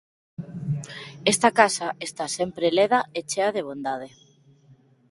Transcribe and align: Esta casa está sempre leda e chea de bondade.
Esta 1.33 1.49
casa 1.59 1.87
está 2.07 2.25
sempre 2.37 2.73
leda 2.77 2.99
e 3.17 3.19
chea 3.29 3.49
de 3.55 3.65
bondade. 3.67 4.09